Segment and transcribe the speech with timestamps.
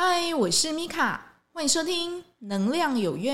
[0.00, 1.20] 嗨，我是米卡，
[1.52, 3.32] 欢迎收听《能量有约》。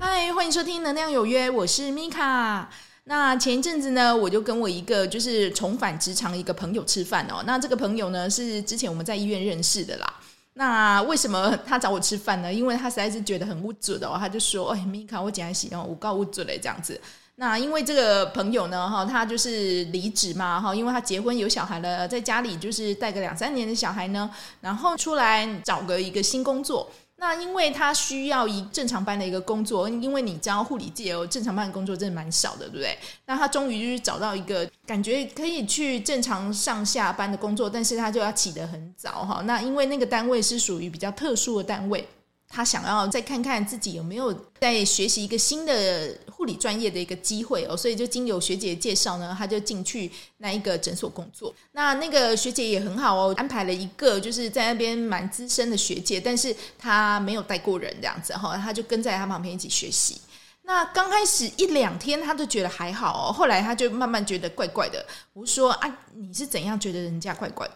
[0.00, 2.68] 嗨，欢迎收听《能量有约》，我是米卡。
[3.04, 7.44] 那前一阵子呢，我就跟我一个就是重返职场一个朋友吃饭哦。
[7.46, 10.19] 那这个朋友呢，是之前我们在医院认识的啦。
[10.60, 12.52] 那为什么他找我吃饭呢？
[12.52, 17.00] 因为他实在是觉得很无助的哦，他就说：“哎，米卡，我竟然喜欢我告无助嘞，这样子。”
[17.36, 26.86] 那因为这个朋友呢，哈，他就是离职嘛，哈，因为他结婚有小孩了，在家里就是带个两三年的小孩呢，然后出来找个一个新工作。
[27.20, 32.96] 那因为他需要一正常班的一个工作，因为你知道护理界哦，正常班的工作真的蛮少的，对不对？
[33.26, 39.42] 那他终于就是找到一个感觉可以去正常上下班的工作，但是他就要起得很早哈。
[39.44, 42.08] 那因为那个单位是属于比较特殊的单位。
[42.52, 51.54] 他想要再看看自己有没有在学习一个新的护理专业的一个机会哦，所以就经由学姐介绍呢，他就进去那一个诊所工作。
[51.70, 60.20] 那那个学姐也很好哦，安排了一个就是在那边蛮资深的学姐，但是他没有带过人这样子哈，他就跟在他旁边一起学习。
[60.62, 65.06] 那刚开始一两天他都觉得还好哦，后来他就慢慢觉得怪怪的。
[65.32, 67.74] 我说啊，你是怎样觉得人家怪怪的？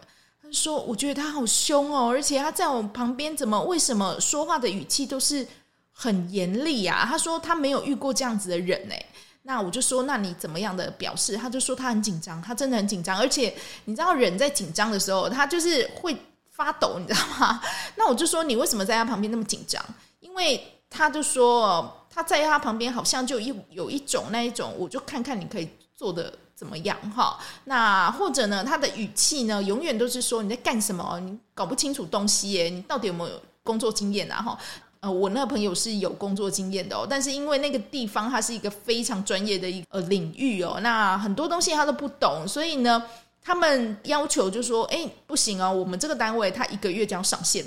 [0.54, 5.46] 说，我觉得他好凶哦，而且他在我旁边，怎么为什么说话的语气都是
[5.90, 7.04] 很严厉啊？
[7.06, 8.94] 他说他没有遇过这样子的人呢。
[9.42, 11.36] 那我就说，那你怎么样的表示？
[11.36, 16.16] 他就说他很紧张，他真的很紧张，而且你知道人在紧张的时候，他就是会
[16.50, 17.60] 发抖，你知道吗？
[17.96, 19.84] 那我就说，你为什么在他旁边那么紧张？
[20.20, 26.32] 因为他就说他在他旁边好像就有有一种那一种，我就看看你可以做的。
[26.56, 27.38] 怎么样哈？
[27.64, 28.62] 那或者呢？
[28.64, 31.18] 他的语气呢，永远都是说你在干什么？
[31.20, 32.70] 你搞不清楚东西耶？
[32.70, 34.40] 你到底有没有工作经验啊？
[34.40, 34.58] 哈，
[35.00, 43.02] 呃，我那个朋友是有工作经验的哦，但是因为那个地方它是一个非常专业的一个呃领域哦，那很多东西他都不懂，所以呢，
[43.42, 47.64] 他们要求就说，哎，不行哦，我们这个单位他一个月就要上线。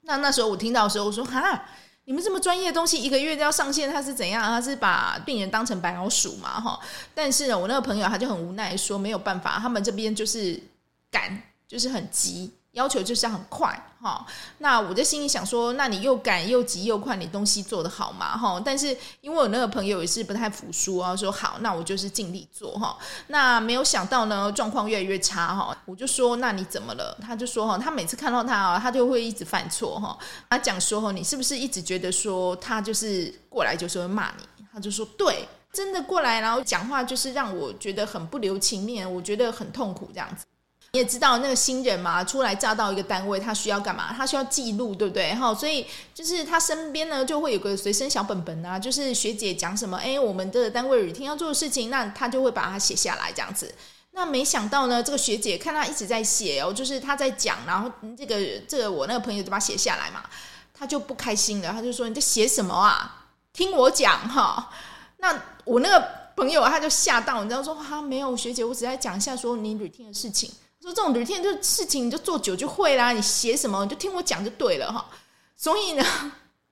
[0.00, 1.62] 那那时候我听到的时候，我说哈。
[2.08, 4.42] 你们这么专业的东西，一个月都要上线，他是怎样？
[4.42, 6.58] 他是把病人当成白老鼠嘛？
[6.58, 6.80] 哈！
[7.14, 10.58] 但是呢，我那个朋友他就很无奈说，没有办法，他们这边就是
[11.10, 12.50] 赶，就是很急。
[12.78, 13.68] 要求就是要很快
[14.00, 14.24] 哈，
[14.58, 18.38] 那我在心里想说，那你又赶又急又快，你东西做得好吗？
[18.38, 22.96] 哈，但是因为我那个朋友也是不太服输啊，说好，那我就是尽力做哈。
[23.26, 25.76] 那没有想到呢，状况越来越差哈。
[25.84, 27.18] 我就说，那你怎么了？
[27.20, 30.16] 他就说哈，他每次看到他啊，他就会一直犯错哈。
[30.48, 34.64] 他讲说哈，你是不是一直觉得说他就是过来就是会骂你？
[34.72, 40.44] 他就说对，真的过来，然后讲话就是让我觉得很不留情面，我觉得很痛苦这样子。
[40.98, 44.12] 也知道那个新人嘛，初来乍到一个单位，他需要干嘛？
[44.12, 45.34] 他需要记录，对不对？
[45.34, 53.74] 哈，所以就是他身边呢就会有个随身小本本啊，就是学姐讲什么，哎，我们的单位每天要做的事情，那他就会把它写下来这样子。
[54.10, 60.24] 那没想到呢，这个学姐看他一直在写哦，就是他在讲，然后这个这个我那个朋友就把它写下来嘛，
[60.74, 63.26] 他就不开心了，他就说：“你在写什么啊？
[63.52, 64.70] 听我讲哈。”
[65.18, 70.50] 那我那个朋友他就吓到，你知道说：“哈，没有学姐，我只在讲一下说你每天的事情。”
[70.80, 73.12] 说这种每天就事情，你就做久就会啦。
[73.12, 75.04] 你写什么，你就听我讲就对了哈。
[75.56, 76.04] 所以呢，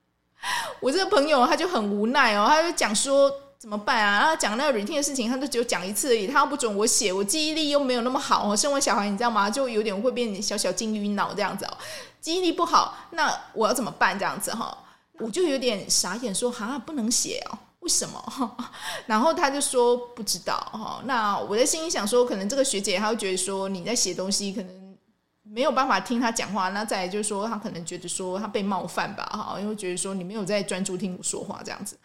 [0.79, 4.19] 我这个朋友他就很无奈哦，他就讲说怎么办啊？
[4.19, 6.25] 然后讲那个 routine 的事情，他就只有讲一次而已。
[6.27, 8.55] 他不准我写，我记忆力又没有那么好。
[8.55, 9.49] 生完小孩，你知道吗？
[9.49, 11.77] 就有点会变小小金鱼脑这样子哦。
[12.21, 14.17] 记忆力不好，那我要怎么办？
[14.17, 14.85] 这样子哈，
[15.19, 17.57] 我就有点傻眼，说哈，不能写哦。
[17.87, 18.21] 为什么？
[19.07, 21.01] 然后他就说不知道哈。
[21.05, 24.97] 那我在心里想说，可能这个学姐她会觉得说你在写东西，可能
[25.43, 26.67] 没有办法听她讲话。
[26.71, 31.97] 那再来就是说，她可能觉得说她被冒犯吧哈，因为觉得说你没有在专注听我说话这样子。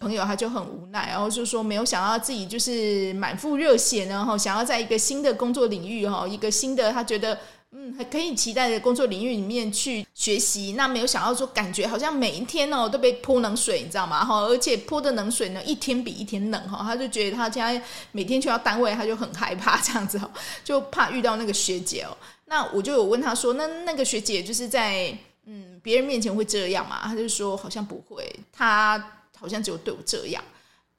[0.00, 7.38] 朋友他就很无奈，然后就说没有想到自己就是满腹热血呢哈，想要在一个新的工作领域哈，一个新的他觉得。
[7.74, 14.22] 嗯，还可以期待的工作领域里面去学习，那没有想到说，感觉好像每一天哦都被泼冷水，你知道吗？
[14.22, 17.82] 哈，而且泼的冷水呢，一天比一天冷哈，他就觉得他现在
[18.12, 20.30] 每天去到单位，他就很害怕这样子哦，
[20.62, 22.14] 就怕遇到那个学姐哦。
[22.44, 25.16] 那我就有问他说，那那个学姐就是在
[25.46, 27.00] 嗯别人面前会这样吗？
[27.04, 29.02] 他就说好像不会，他
[29.34, 30.44] 好像只有对我这样。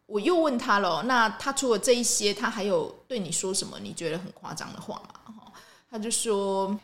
[0.07, 3.77] 我又问他了，那他除了这一些，他还有对你说什么？
[3.79, 5.09] 你觉得很夸张的话吗？
[5.93, 6.75] 他就说，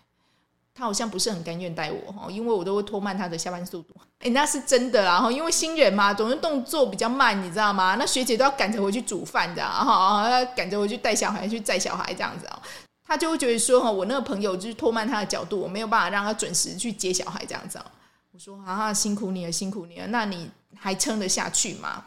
[0.72, 3.96] 他好像不是很甘愿带我哈，因为我都会拖慢他的下班速度。
[4.20, 7.96] 哎，那是真的啦哈，因为新人嘛，总是动作比较慢，你知道吗？
[7.96, 12.62] 那学姐都要赶着回去煮饭的哈，赶着回去带小孩去载小孩这样子啊。
[13.04, 17.92] 他就会觉得说哈，我那个朋友就是拖慢他的角度，我没有办法让他准时去接小孩这样子啊。
[18.32, 22.06] 我说啊，辛苦你了，辛苦你了，那你还撑得下去吗？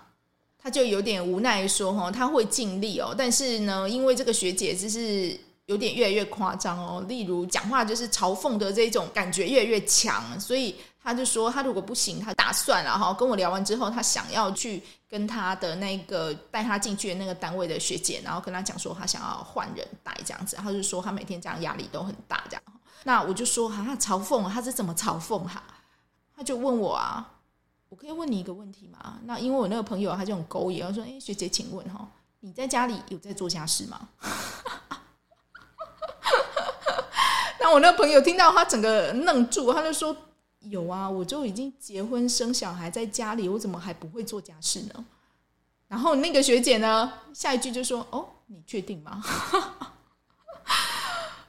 [0.63, 5.37] 他就有点无奈说哈，他会尽力哦，但是呢，因为这个学姐就是
[5.67, 22.63] 有点越来越夸张哦，例如讲话就是嘲讽的这种感觉越来越强，所以他就说他如果不行，他打算了哈，跟我聊完之后，他想要去跟他的那个带他进去的那个单位的学姐，然后跟他讲说他想要换人带这样子，他就说他每天这样压力都很大这样。
[23.05, 25.63] 那我就说哈，他嘲讽他是怎么嘲讽哈？
[26.37, 27.29] 他就问我啊。
[27.89, 29.19] 我可以问你一个问题吗？
[29.25, 32.09] 那因为我那个朋友他就很勾引，他说：“哎，学姐，请问哈，
[32.41, 34.09] 你在家里有在做家事吗？”
[37.63, 40.15] 那我那个朋友听到他整个愣住，他就说
[40.69, 45.05] ：“有啊，我就已经结婚生小孩在家里，我怎么还不会做家事呢？”
[45.87, 49.23] 然后那个学姐呢，下一句就说：“哦，你确定吗？”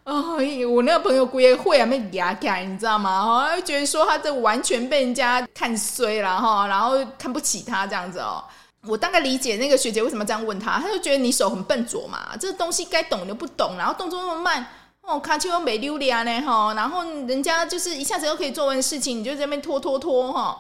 [0.04, 0.36] 哦，
[0.69, 3.25] 我那个朋友也会啊，没牙改，你知道吗？
[3.25, 8.44] 哈，觉得说他这完全被人家看衰了哈，然后看不起他这样子哦。
[8.86, 14.68] 我大概理解那个学姐为什么这样问他，他就觉得你手很笨拙嘛，这个东西该懂你不懂，然后动作那么慢
[15.03, 20.59] 哦，卡丘又没溜达呢哈，然后人家就是一下子又可以做完事情，你就在那边拖拖拖哈。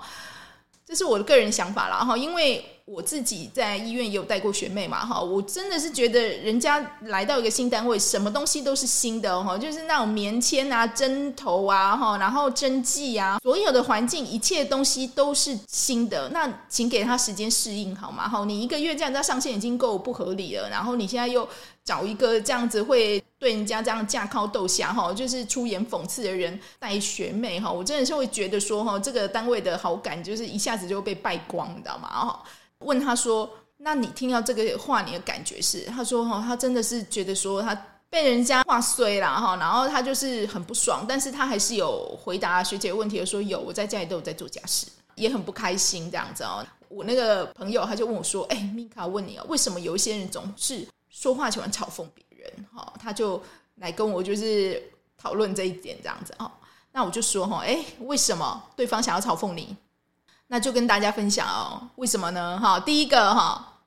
[0.85, 2.69] 这是我的个人想法啦哈，因为。
[2.85, 18.27] 我自己在医院也有带过学妹嘛，哈，我真的是觉得人家来到一个新单位，什么东西都是新的哈，就是那种棉签啊、针头啊，哈，然后针剂啊，所有的环境一切东西都是新的，那请给他时间适应好吗？
[18.27, 21.47] 哈，你一个月这样子上线已经够不合理了，然后你现在又
[21.85, 32.07] 找一个这样子会对人家这样架靠斗下哈，就是出言讽刺的人带学妹哈，我真的是会觉得说哈，这个单位的好感就是一下子就被败光，你知道吗？
[32.07, 32.43] 哈。
[32.79, 33.49] 问他说
[33.79, 37.73] ：“那你听到这个话，你的感觉是？”他说：“哈，他真的是觉得说他
[38.09, 46.65] 被人家话衰了哈，然后他就是很不爽，但是他还是有回答学姐问题，说有，我在家里都有在做家事，也很不开心这样子哦。
[46.89, 53.41] 我那个朋友他就问我说：‘哎，米卡，问你啊，为什么有一些人总是说话喜欢嘲讽别人？’哈，他就
[53.75, 56.51] 来跟我就是讨论这一点这样子哦。
[56.91, 59.77] 那我就说哈，哎，为什么对方想要嘲讽你？”
[60.47, 62.59] 那就跟大家分享哦，为什么呢？
[62.59, 63.79] 哈，第一个哈，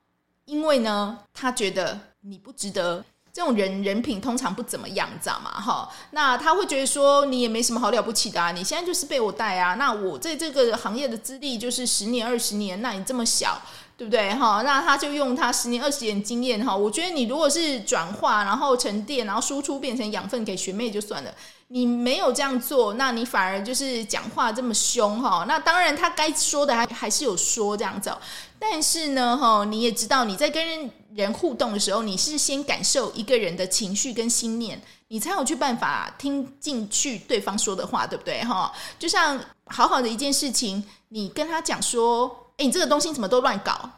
[0.47, 5.51] 因为呢，他觉得你不值得，这种人人品通常不怎么样，知道吗？
[5.61, 13.61] 哈，那他会觉得说你也没什么好了不起的啊，你现在就是被我带啊，那我在这个行业的资历就是十年二十年，那你这么小，
[13.97, 14.35] 对不对？
[14.35, 21.35] 哈，那他就用他十年二十年经验哈，我觉得你如果是转化，然后沉淀，然后输出变成养分给学妹就算了。
[21.69, 25.45] 你没有这样做，那你反而就是讲话这么凶哈。
[25.49, 28.15] 那当然，他该说的还还是有说这样子。
[28.59, 38.45] 但是呢，哈，你也知道你在跟人互动的时候，你是先感受一个人的情绪跟心念，你才有去办法听进去对方说的话，对不对？
[38.45, 43.91] 哈，就像好好的一件事情，你跟他讲说，诶，你这个东西怎么都乱搞？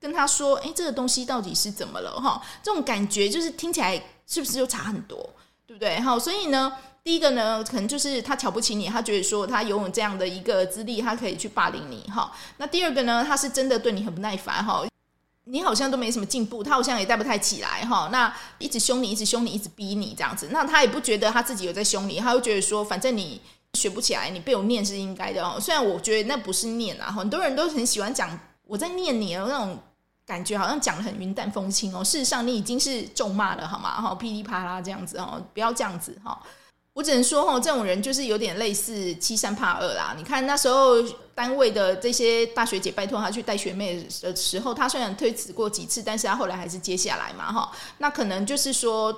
[0.00, 2.20] 跟他说，诶，这个东西到底是怎么了？
[2.20, 5.30] 哈，这种感觉就是听起来是不是就差很多，
[5.66, 6.00] 对不对？
[6.00, 6.72] 哈，所以呢。
[7.06, 12.32] 第一个呢，可能就是他瞧不起你，他觉得说他拥有这样的一个资历，他可以去霸凌你哈。
[12.56, 14.84] 那第二个呢，他是真的对你很不耐烦哈，
[15.44, 18.08] 你好像都没什么进步，他好像也带不太起来哈。
[18.10, 23.40] 那一直凶你，一直凶你，一直逼你这样子，那他也不觉得他自己有在凶你，他会觉得说反正你
[23.76, 25.60] 学不起来，你被我念是应该的哦。
[25.60, 29.78] 虽然我觉得那不是念啊，很多人都很喜欢讲我在念你的那种
[30.26, 32.02] 感觉，好像讲得很云淡风轻哦。
[32.02, 34.00] 事实上你已经是咒骂了好吗？
[34.00, 36.36] 哈，噼里啪啦这样子哦，不要这样子哈。
[36.94, 40.14] 我只能说，哈，这种人就是有点类似欺善怕恶啦。
[40.16, 40.94] 你看那时候
[41.34, 47.70] 单位的这些大学姐拜托他去带学妹的时候，他虽然推辞过几次，但是他后来还是接下来嘛，哈。
[47.98, 49.14] 那可能就是说，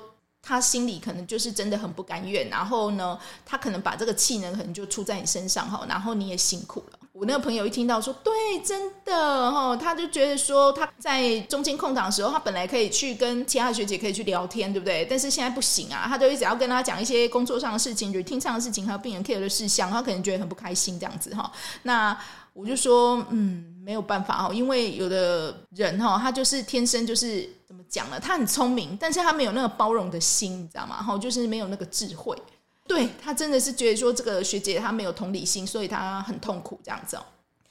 [0.48, 6.98] 他心里可能就是真的很不甘愿，然后呢，他可能把这个气呢，可能就出在你身上，哈，然后你也辛苦了。
[7.12, 8.32] 我那个朋友一听到说，对，
[8.64, 15.04] 真的哈，他就觉得说他在中间空档的时候，他本来可以去跟其他学姐可以去聊天，对不对？
[15.04, 21.52] 但是现在不行啊，他就一直要跟他讲一些工作上的事情、routine 上的事情，还有病人 care 的事项，他可能觉得很不开心这样子哈。
[21.82, 22.16] 那
[22.58, 28.18] 我就说，嗯，没有办法哦，因为有的人哈，他就是天生就是怎么讲呢？
[28.18, 31.00] 他很聪明，但是他没有那个包容的心，你知道吗？
[31.00, 32.36] 哈，就是没有那个智慧。
[32.84, 37.22] 对，他真的是觉得说这个学姐她没有同理心，所以她很痛苦这样子哦。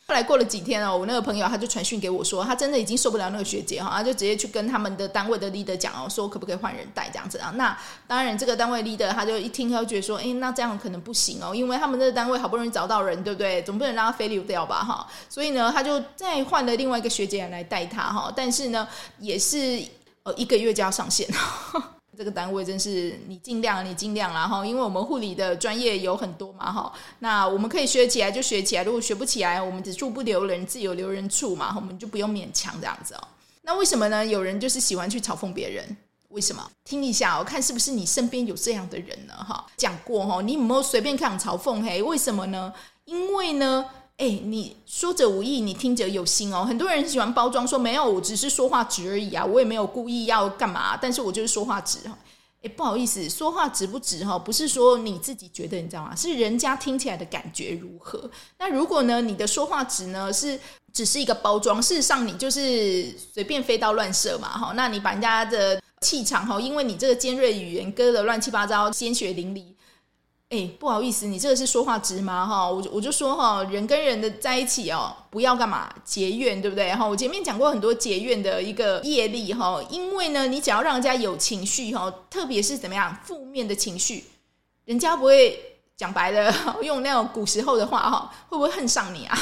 [0.10, 7.52] 后来过了几天哦，我那个朋友他就传讯给我说，他真的已经受不了那个学姐哈，他就直接去跟他们的单位的 leader 讲哦，说可不可以换人带这样子啊？
[7.56, 13.62] 那当然，这个单位 leader 他就一听，他就觉得说，哎，那这样可能不行哦，因为他们这个单位好不容易找到人，对不对？
[13.64, 15.06] 总不能让他 fail 掉吧哈。
[15.28, 18.88] 所以呢，他就再换了另外一个学姐来带他哈，但是呢，
[19.20, 19.84] 也是
[20.24, 21.28] 呃一个月就要上线。
[22.18, 33.28] 这个单位真是你尽量，你尽量啦哈，因为我们护理的专业有很多嘛哈，那我们可以学起来就学起来，如果学不起来，我们只处不留人，自有留人处嘛，我们就不用勉强这样子哦。
[33.62, 34.26] 那为什么呢？
[34.26, 35.96] 有人就是喜欢去嘲讽别人，
[36.30, 36.68] 为什么？
[36.84, 39.36] 听一下，我看是不是你身边有这样的人呢？
[39.36, 41.84] 哈，讲过哈，你有没有随便看嘲讽？
[41.84, 42.74] 嘿，为什么呢？
[43.06, 43.86] 因为呢。
[44.18, 46.66] 哎，你说者无意，你听者有心哦。
[46.66, 52.18] 很多人喜欢包装说没有，我只是说话直而已啊，我也没有故意要干嘛，但是我就是说话直哈。
[52.64, 56.16] 哎，不好意思，说话直不直哈，不是说你自己觉得，你知道吗？
[56.16, 58.28] 是人家听起来的感觉如何？
[58.58, 60.60] 那如果呢，你的说话直呢是
[60.92, 64.74] 只是一个包装，事实上你就是随便飞刀乱射嘛哈。
[64.76, 69.77] 那你把人家的气场哈，因为你这个尖锐语言割得乱七八糟，鲜血淋漓。
[70.50, 72.46] 哎，不好意思，你这个是说话直吗？
[72.46, 76.90] 哈，我我就说哈，人跟人的在一起哦，不要干嘛结怨，对不对？
[76.96, 84.24] 哈，我前面讲过很多结怨的一个业力哈，因为呢，你只要让人家有情绪哈，特别是怎么样负面的情绪，
[84.86, 85.60] 人家不会
[85.98, 89.38] 讲白的， 用那种古时候的话哈，会不会恨上你啊？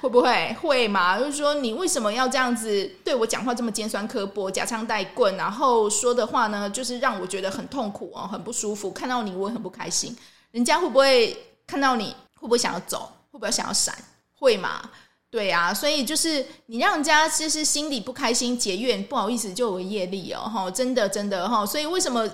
[0.00, 1.18] 会不会会嘛？
[1.18, 8.90] 就是说，你为什么要这样子对我讲话这么尖酸刻薄、夹枪带棍，然后说的话呢，就是让我觉得很痛苦哦，很不舒服。
[8.90, 10.14] 看到你，我很不开心。
[10.50, 11.36] 人家会不会
[11.66, 13.10] 看到你，会不会想要走？
[13.30, 13.94] 会不会想要闪？
[14.38, 14.90] 会嘛？
[15.30, 21.66] 对啊，所以就是你让人家其实心里不开心、结怨，不好意思，就有业力哦，哈，真的真的哈。
[21.66, 22.26] 所以为什么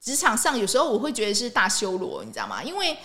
[0.00, 2.62] 职场上有时候我会觉得是大修罗，你知道吗？
[2.62, 2.96] 因为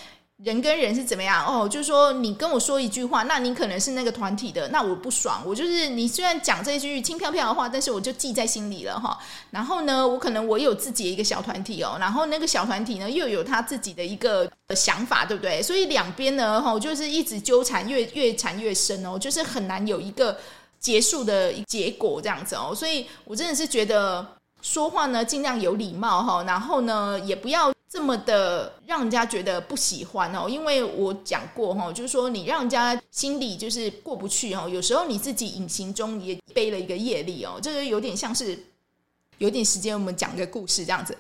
[0.44, 1.68] 人跟人是怎么样哦？
[1.68, 5.42] 就是说，你跟我说一句话，那你可能是那个团体的，那我不爽。
[5.46, 9.20] 我就是你虽然讲这一句轻飘飘的话，但是我就记在心里了哈。
[9.52, 15.62] 然后呢，我可能我有自己的一个小团体哦，然后那个小团体呢又有他自己的一个想法，对不对？
[15.62, 20.38] 所以两边呢，哈，就是一直纠缠，越越缠越深哦，就是很难有一个
[20.80, 22.74] 结束的结果这样子哦。
[22.74, 24.26] 所以我真的是觉得
[24.62, 27.74] 说话呢，尽量有礼貌哈，然后呢，也不要。
[27.90, 38.58] 这么的让人家觉得不喜欢哦，因为我讲过哈，就是说你让人家心里就是过不去哦，有时候你自己隐形中也背了一个业力哦，这个有点像是
[39.40, 41.18] 有点时间，我们讲个故事这样子。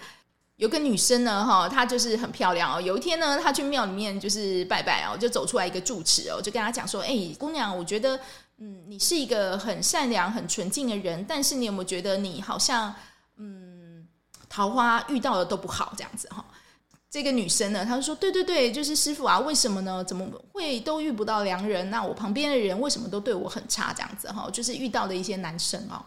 [0.57, 2.81] 有个女生呢哈，她就是很漂亮哦。
[2.81, 8.19] 有一天呢，她去庙里面就是拜拜哦，就走出来一个住持哦，就跟她讲说：“哎，姑娘，我觉得
[8.57, 12.93] 嗯，你是一个很善良、很纯净的人，但是你有没有觉得你好像
[13.37, 14.05] 嗯，
[14.49, 16.45] 桃花遇到的都不好这样子哈？”
[17.11, 20.03] 这个女生呢，她就说：“对对对，就是师傅啊，为什么呢？
[20.03, 21.89] 怎么会都遇不到良人？
[21.89, 23.91] 那我旁边的人为什么都对我很差？
[23.91, 26.05] 这样子哈，就是遇到的一些男生哦。”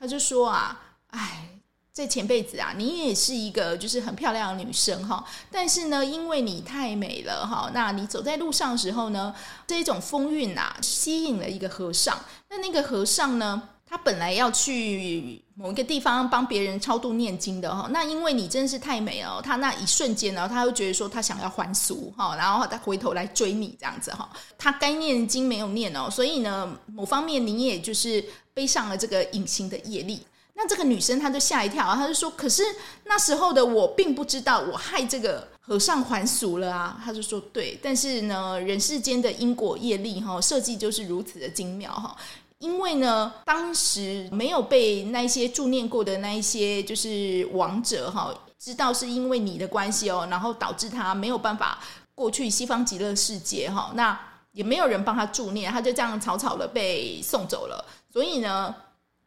[0.00, 0.80] 她就说啊
[1.12, 1.50] ：“哎，
[1.92, 9.34] 在前辈子啊，你也是一个就是很漂亮的女生哈，但是呢，因为你太美了哈，那你走在路上的时候呢，
[9.66, 12.18] 这一种风韵啊，吸引了一个和尚。
[12.48, 24.28] 那那个和尚呢？”他本来要去某一个地方帮别人超度念经的哈，那因为你真是太美了，他那一瞬间呢，他又觉得说他想要还俗哈，然后他回头来追你这样子哈，
[24.58, 30.20] 他该念经没有念哦，所以呢，某方面你也就是背上了这个隐形的业力。
[30.60, 32.64] 那这个女生她就吓一跳，她就说：“可是
[33.04, 42.16] 那时候的我并不知道我害这个和尚还俗了啊。”她就说：“对，但是呢，人世间的因果业力哈，设计就是如此的精妙哈。”
[42.58, 51.78] 因为呢，当时没有被那些助念过的那一些就是亡者哈，知道是因为你的关系哦，然后导致他没有办法
[52.16, 54.18] 过去西方极乐世界哈，那
[54.50, 57.84] 也没有人帮他助念，他就这样草草的被送走了。
[58.12, 58.74] 所以呢，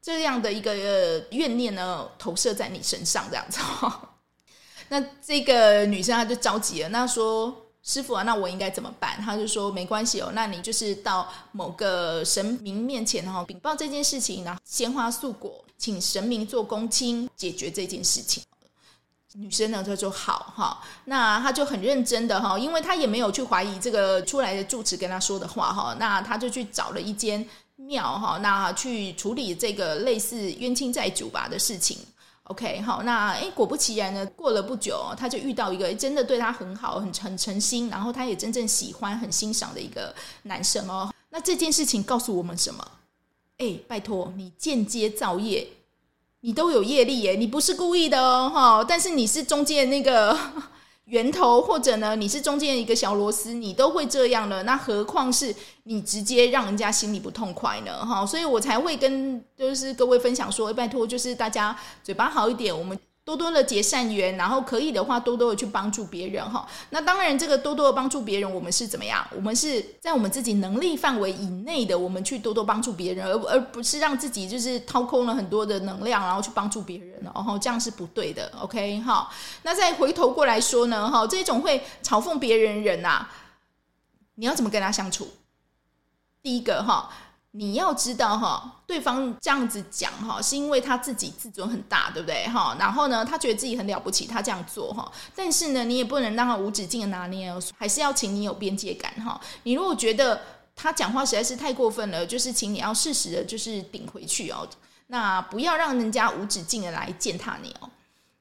[0.01, 0.75] 这样的一个
[1.31, 4.09] 怨念呢，投射在你身上这样子哈。
[4.89, 7.60] 那这个女生她就着急了，那说。
[7.83, 9.19] 师傅啊，那我应该怎么办？
[9.21, 18.43] 他就说没关系哦，那你就是到某个神明面前哈，禀报这件事情，然后鲜花素果，请神明做公亲解决这件事情。
[19.33, 27.43] 女生呢，她说好哈，那她就很认真的哈，因为她也没有去怀疑这个出来的住持跟她说的话哈，那她就去找了一间
[27.77, 31.97] 庙哈，那去处理这个类似冤亲债主吧的事情。
[32.51, 41.09] OK，好，那哎，果不其然呢，过了不久，他就遇到一个真的对他很好、很很诚心，然后他也真正喜欢、很欣赏的一个男生哦。
[41.29, 42.85] 那这件事情告诉我们什么？
[43.57, 45.65] 哎，拜托你间接造业，
[46.41, 50.37] 你都有业力耶，你不是故意的哦，哈，但是你是中间那个。
[51.05, 55.53] 源头，或者呢，你是中间一个小螺丝，你都会这样了，那何况是
[55.83, 58.05] 你直接让人家心里不痛快呢？
[58.05, 66.67] 哈，所以我才会跟就是各位分享说，拜托，就是大家嘴巴好一点，我们多多的结善缘，然后可以的话，多多的去帮助别人哈。
[66.89, 69.25] 那当然，这个多多的帮助别人，我们是怎么样？
[69.35, 78.51] 我们是在我们自己能力范围以内的，我们去多多帮助别人，而而不是让自己就是掏空了很多的能量，然后去帮助别人，然后这样是不对的。
[78.59, 79.29] OK 哈。
[79.61, 83.27] 那再回头过来说呢，哈，这种会嘲讽别人人呐，
[84.33, 85.27] 你要怎么跟他相处？
[86.41, 87.09] 第一个哈。
[87.53, 92.75] 你要知道哈，对方这样子讲哈，是因为他自己自尊很大，对不对哈？
[92.79, 95.11] 然后呢，他觉得自己很了不起，他这样做哈。
[95.35, 99.39] 但是呢，你也不能让他无止境的拿捏哦，还是要请你有边界感哈。
[99.63, 100.41] 你如果觉得
[100.75, 104.65] 他讲话实在是太过分了，就是请你要适时的，就是顶回去哦。
[105.07, 107.89] 那不要让人家无止境的来践踏你哦。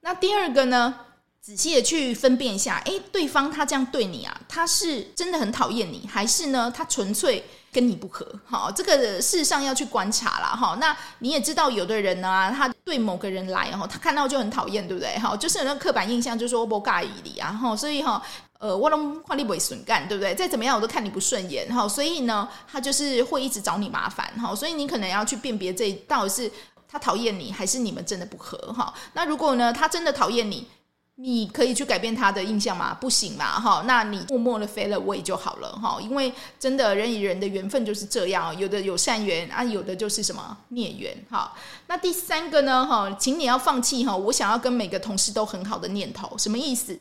[0.03, 0.95] 那第二个呢，
[1.41, 8.27] 仔细的去分辨一下，诶，对方他这样对你啊，他是真的很讨厌你，还是呢，他纯粹跟你不合？
[8.45, 10.49] 好，这个事实上要去观察啦。
[10.49, 10.77] 哈。
[10.81, 15.17] 那你也知道，有的人呢，他对某个人来，哈，他看到就很讨厌，对不对？
[15.19, 18.21] 哈，就是有那刻板印象，就是说我不介意你啊，哈，所以哈，
[18.59, 20.35] 呃，我都看你不会损干，对不对？
[20.35, 26.51] 再怎么样，我都看你不顺眼，哈，所以呢，他就是会一直找你麻烦，哈，所以你可能要去辨别这到底是
[26.89, 28.93] 他讨厌你，还是你们真的不合，哈。
[29.13, 30.67] 那如果呢，他真的讨厌你，
[31.23, 32.97] 你可以去改变他的印象吗？
[32.99, 41.53] 不行嘛，哈，那你默默的飞了位就好了，哈，因为真的人与人的缘分就是这样，有的有善缘啊，有的就是什么孽缘，哈。
[41.89, 46.99] 那第三个呢，哈，请你要放弃哈，我想要跟每个同事都很好的念头，什么意思？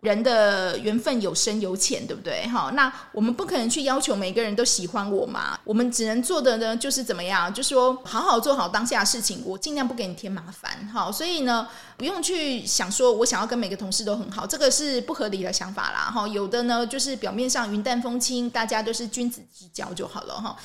[0.00, 2.46] 人的缘分有深有浅，对不对？
[2.48, 5.58] 哈，那我们不可能去要求每个人都喜欢我嘛。
[5.62, 7.52] 我们只能做的呢，就是怎么样？
[7.52, 10.88] 就说，好好做好当下事情，我尽量不给你添麻烦。
[10.88, 16.10] 好，所以呢，不用去想说我想要跟每个同事都很好，这个是不合理的想法啦。
[16.10, 20.34] 哈，有的呢，就是表面上云淡风轻，大家都是君子之交就好了。
[20.34, 20.56] 哈。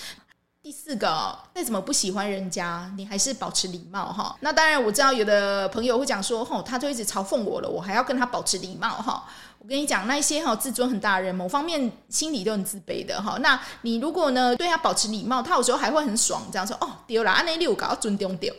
[0.65, 4.36] 第四个，再怎么不喜欢人家，你还是保持礼貌哈。
[4.39, 9.24] 那当然，我知道有的朋友会讲说，吼，他就一直嘲讽我了，我还要跟他保持礼貌哈。
[9.60, 13.38] 我跟你讲，那些哈自尊很大的人，某方面心里都很自卑的哈。
[13.41, 18.51] 那你如果呢对他保持礼貌，他有时候还会很爽，这样说哦，丢了，安内六搞尊重丢。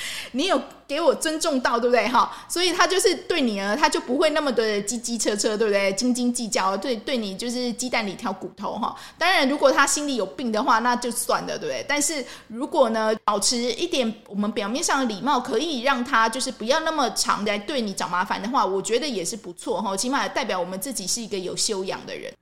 [0.32, 2.06] 你有给我尊重到，对不对？
[2.08, 5.92] 哈，所以他就是对你呢，他就不会那么的叽叽车车，对不对？
[5.92, 8.94] 斤斤计较，对对你就是鸡蛋里挑骨头，哈。
[9.18, 11.84] 当然，如果他心里有病的话，那就算了，对不对？
[11.88, 19.96] 但是如果呢，保持一点我们表面上的礼貌，可以让他就是不要那么常来对你找麻烦的话，我觉得也是不错，哈。
[19.96, 22.32] 起码代表我们自己是一个有修养的人。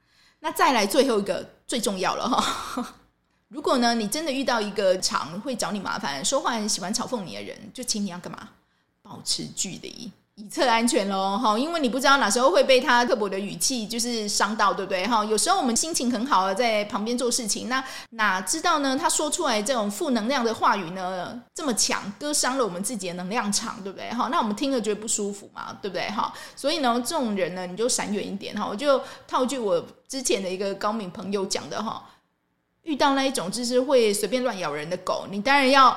[0.41, 2.95] 那再来最后一个最重要了，哈。
[3.49, 8.49] 如果呢，你真的遇到一个常会找你麻烦、说话很喜欢嘲讽你的人，就请你要干嘛？
[9.03, 11.39] 保持距离，以策安全喽。
[11.39, 15.07] 哈，因为你不知道哪时候会被他刻薄的语气就是伤到，对不对？
[15.07, 18.99] 哈，有时候我们心情很好的在旁边做事情，那哪知道呢？
[19.01, 24.11] 他说出来这种负能量的话语呢，这么强，割伤了我们自己的能量场，对不对？
[24.11, 26.11] 哈，那我们听了觉得不舒服嘛，对不对？
[26.11, 28.67] 哈，所以呢，这种人呢，你就闪远一点哈。
[28.69, 32.03] 我就套句我之前的一个高敏朋友讲的哈。
[32.87, 35.97] 遇到那一种就是会随便乱咬人的狗，你当然要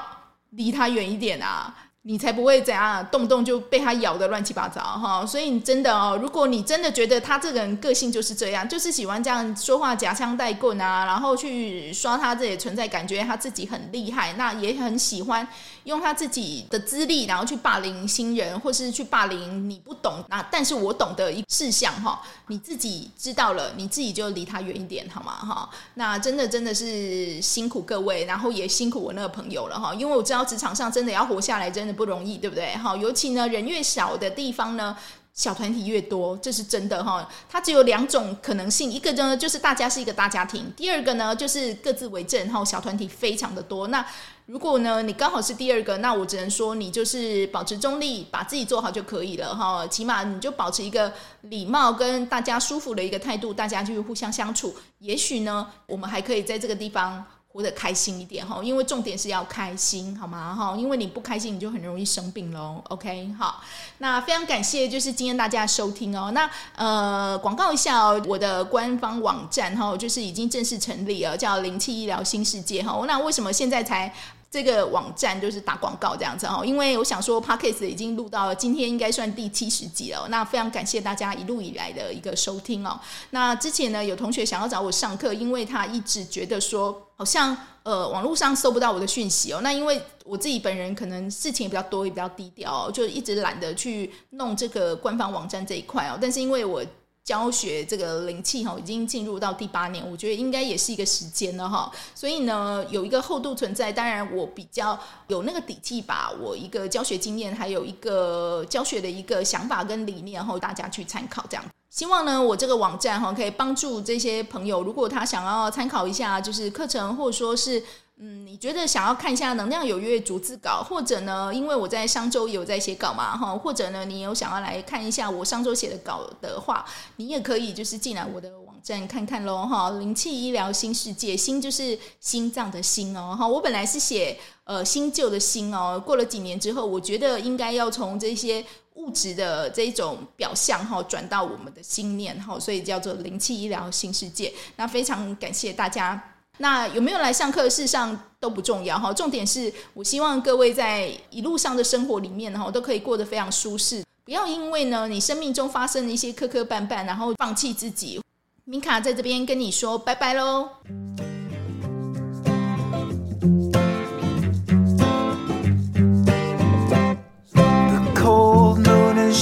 [0.49, 1.73] 离它远一点啊。
[2.03, 5.25] 你才不会怎样，动不动就被他咬的乱七八糟哈。
[5.25, 15.45] 所以你真的哦，如果你真的觉得他这个人个性就是这样，就是喜欢这样说话夹枪带棍啊，然后去刷他自己的存在感，觉他自己很厉害，那也很喜欢
[15.83, 25.69] 用他自己的资历，然后去霸凌新人，或是去霸凌你不懂那但是我懂的一事项哈，你自己知道了，你自己就离他远一点好吗哈？
[25.95, 32.75] 那真的真的是辛苦各位，然后也辛苦我那个朋友了哈，因为我知道职场上真的要活下来，真不容易，对不对？
[32.75, 34.95] 哈，尤其呢，人越少的地方呢，
[35.33, 37.27] 小团体越多，这是真的哈。
[37.49, 43.87] 它只有两种可能性，一个呢就是大家是一个大家庭，第二个呢就是各自为政哈，小团体非常的多。
[43.87, 44.05] 那
[44.45, 49.85] 如果呢你刚好是第二个，那我只能说你就是保持中立，把自己做好就可以了哈。
[49.87, 54.75] 起码你就保持一个礼貌跟大家舒服的一个态度，大家就互相相处。
[54.99, 57.25] 也许呢，我们还可以在这个地方。
[57.51, 60.55] 活得开心一点哈，因为重点是要开心，好吗？
[60.55, 62.81] 哈，因为你不开心，你就很容易生病喽。
[62.89, 63.63] OK，好，
[63.97, 66.31] 那非常感谢，就是今天大家收听哦。
[66.31, 73.03] 那呃，广告一下哦，我的官方网站哈，就是已经正式成立了，叫灵气医疗新世界哈。
[73.07, 74.13] 那为什么现在才？
[74.51, 80.27] 这个网站就是打广告这样子哦，因为我想说，Podcast 已经录到今天应该算第七十集了。
[80.29, 82.99] 那非常感谢大家一路以来的一个收听哦。
[83.29, 89.59] 那之前呢，有同学想要找我上课，因为他一直觉得说，好像呃网络上搜不到我的讯息哦。
[89.61, 96.17] 那因为我自己本人可能事情也比较多，也比较低调，就一直懒得去弄这个官方网站这一块哦。
[96.19, 96.83] 但是因为我
[97.29, 101.91] 教学这个灵气哈，已经进入到第八年，我觉得应该也是一个时间了哈。
[102.15, 111.63] 所以呢，有一个厚度存在，当然我比较有那个底气吧，我一个教学经验，还有一个教学的一个想法跟理念，然后大家去参考这样。
[111.89, 117.83] 希望呢，我这个网站哈，可以帮助这些朋友，如果他想要参考一下，就是课程，或者说是。
[118.21, 126.83] 嗯，你觉得想要看一下能量有约逐字稿，或者呢，因为我在上周有在写稿嘛，哈，或者呢，你有想要来看一下我上周写的稿的话，
[127.15, 138.65] 你也可以就是进来我的网站看看喽，哈，灵气医疗新世界，心就是心脏的心哦，哈，我本来是写呃新旧的新哦，过了几年之后，我觉得应该要从这些
[138.99, 144.53] 物质的这一种表象哈，转到我们的心念哈，所以叫做灵气医疗新世界。
[144.75, 146.21] 那非常感谢大家。
[146.61, 147.63] 那有没有来上课？
[147.69, 158.21] 事实上都不重要哈，重点是我希望各位在一路上的生活里面哈，都可以过得非常舒适，不要因为呢你生命中发生的一些磕磕绊绊，然后放弃自己。
[158.65, 160.69] 米卡在这边跟你说拜拜喽。